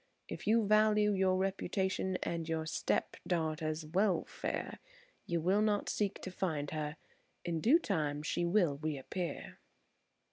[0.27, 4.79] If you value your reputation and your step daughter's welfare,
[5.27, 6.97] you will not seek to find her.
[7.45, 9.59] In due time she will reappear."